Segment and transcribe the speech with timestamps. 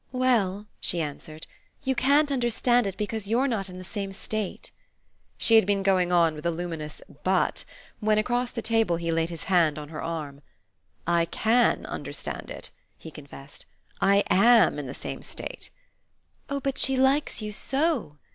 [0.13, 1.45] "Well," she answered,
[1.83, 4.71] "you can't understand it because you're not in the same state."
[5.37, 7.65] She had been going on with a luminous "But"
[7.99, 10.41] when, across the table, he laid his hand on her arm.
[11.05, 13.67] "I CAN understand it," he confessed.
[14.01, 15.69] "I AM in the same state."
[16.49, 18.17] "Oh but she likes you so!"